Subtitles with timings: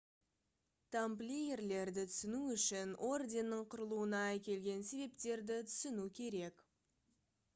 [0.93, 6.65] тамплиерлерді түсіну үшін орденнің құрылуына әкелген себептерді түсіну керек